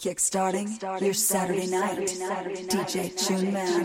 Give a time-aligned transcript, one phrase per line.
[0.00, 1.98] Kickstarting your Saturday night.
[2.70, 3.84] DJ Tune Man.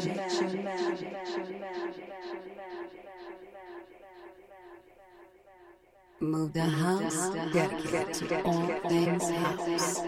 [6.21, 10.01] Move the house, dedicated to all things house.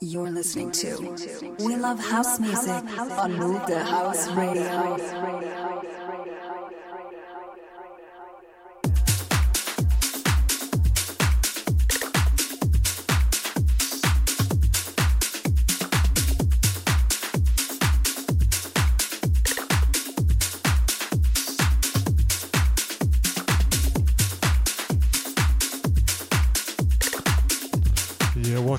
[0.00, 6.15] You're listening to We Love House Music on Move the House Radio.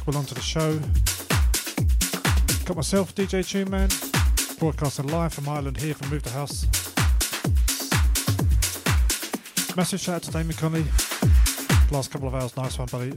[0.07, 0.79] Welcome along to the show.
[2.65, 3.89] Got myself, DJ Tune Man,
[4.57, 6.65] broadcasting live from Ireland here from Move the House.
[9.75, 10.85] Massive shout out to Damien Conley.
[11.91, 13.11] Last couple of hours, nice one, buddy.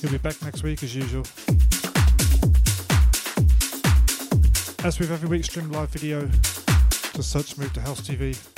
[0.00, 1.22] He'll be back next week as usual.
[4.84, 6.28] As with every week, stream live video.
[7.14, 8.55] Just search Move the House TV.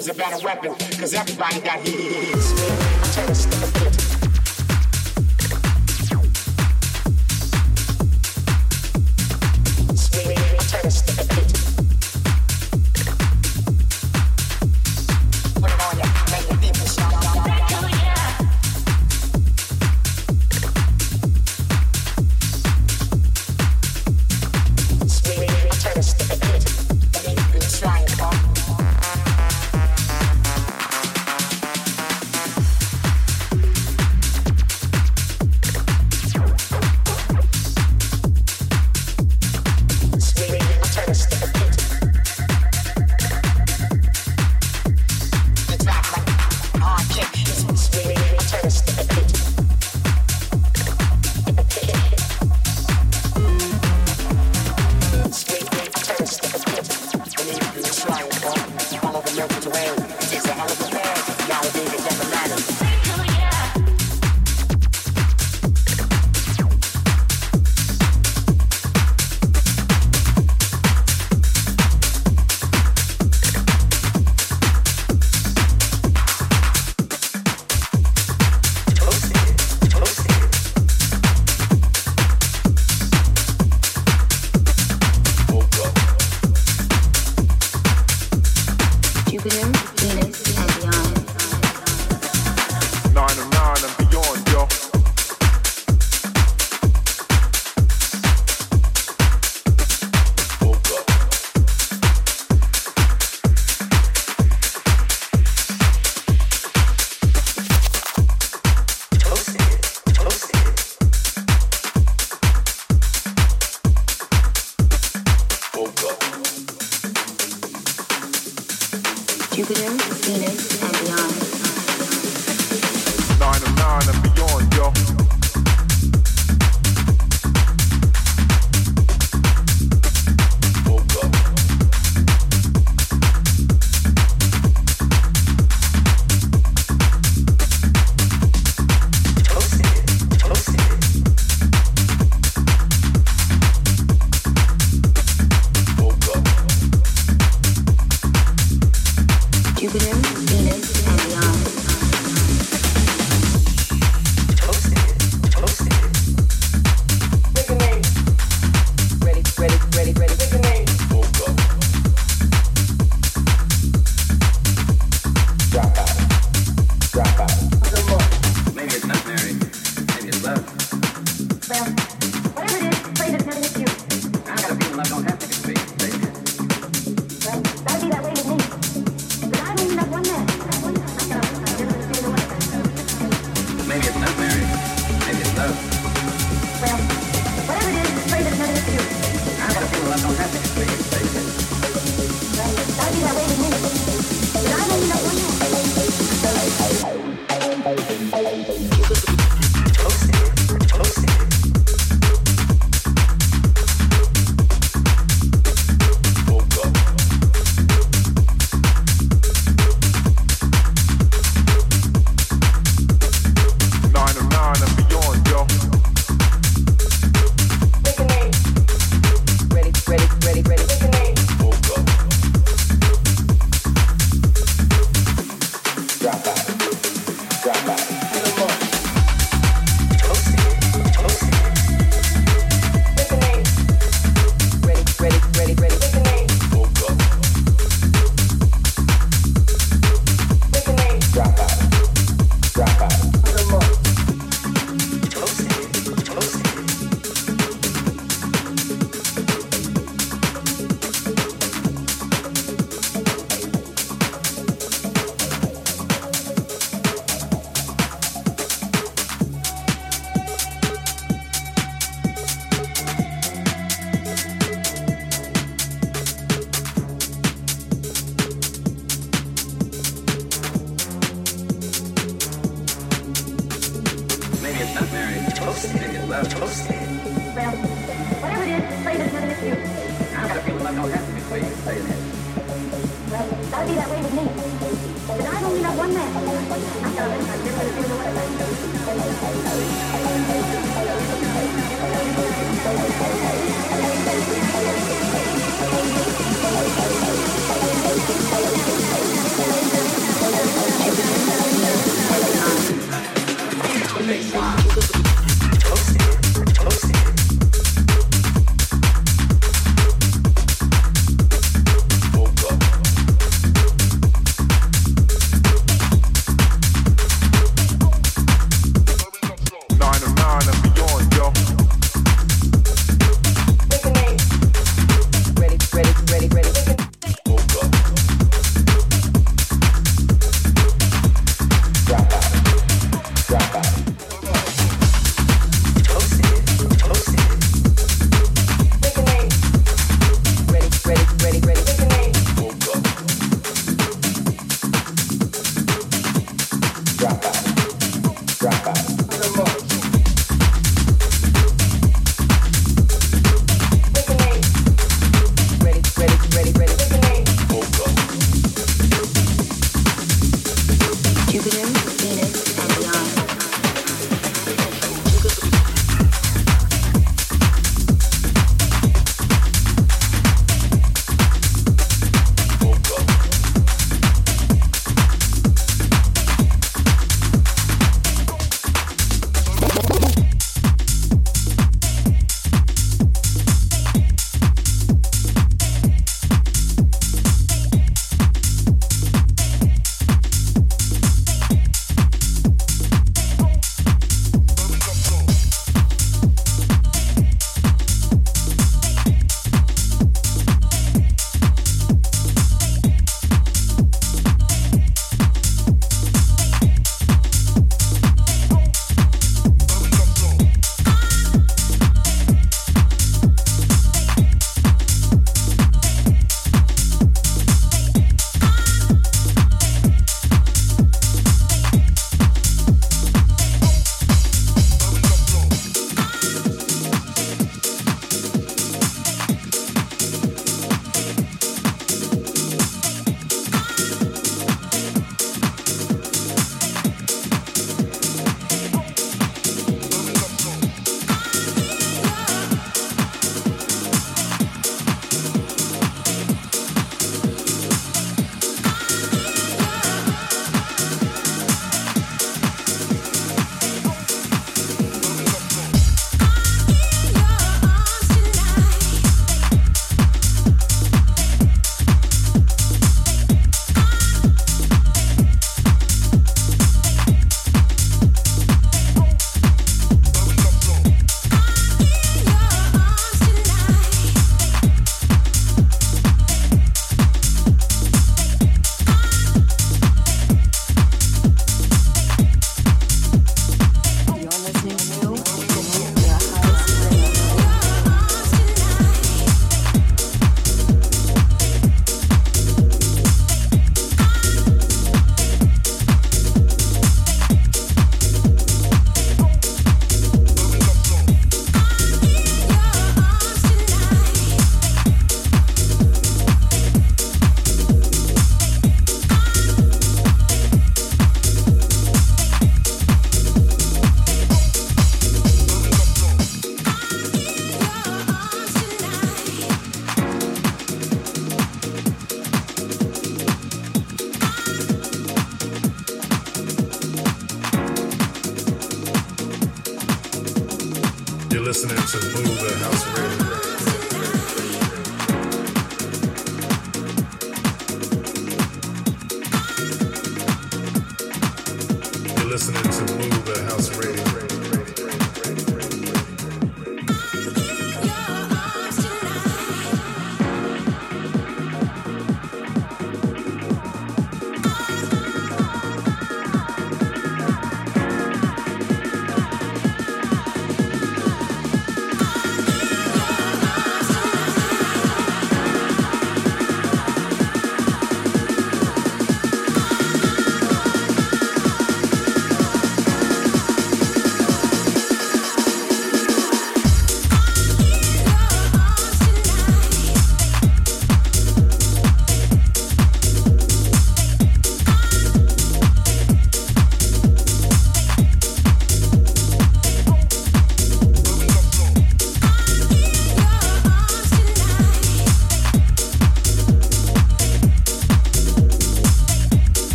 [0.00, 0.74] skills about a weapon.
[0.98, 1.89] Cause everybody got hit.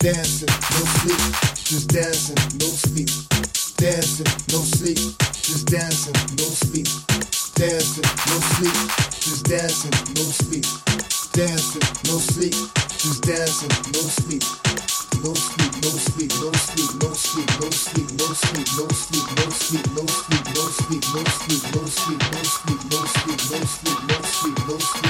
[0.00, 1.20] dancing, no sleep,
[1.68, 3.12] just dancing, no sleep,
[3.76, 4.96] dancing, no sleep,
[5.44, 6.88] just dancing, no sleep,
[7.52, 8.76] dancing, no sleep,
[9.20, 10.64] just dancing, no sleep,
[11.36, 12.56] dancing, no sleep,
[12.96, 14.42] just dancing, no sleep.
[15.20, 18.88] No sleep, no sleep, no sleep, no sleep, no sleep, no sleep, no sleep, no
[18.88, 24.00] sleep, no sleep, no sleep, no sleep, no sleep, no sleep, no sleep, no sleep,
[24.08, 25.09] no sleep, no sleep,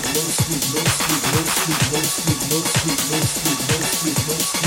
[0.13, 4.60] mostly, mostly, mostly, mostly, mostly, mostly, mostly, mostly.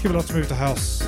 [0.00, 1.05] Give a lot to move the house.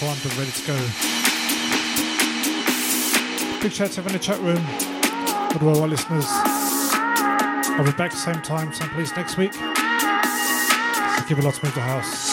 [0.00, 0.74] Primed and ready to go.
[3.60, 4.64] Big shout to everyone in the chat room,
[5.52, 6.24] all worldwide listeners.
[6.26, 9.52] I'll be back same time, same place next week.
[9.52, 9.60] So
[11.28, 12.29] give a lot to move the house.